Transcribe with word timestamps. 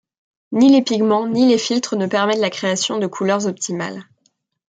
Ni 0.51 0.69
les 0.71 0.81
pigments 0.81 1.27
ni 1.27 1.47
les 1.47 1.59
filtres 1.59 1.95
ne 1.95 2.07
permettent 2.07 2.39
la 2.39 2.49
création 2.49 2.97
de 2.97 3.05
couleurs 3.05 3.45
optimales. 3.45 4.03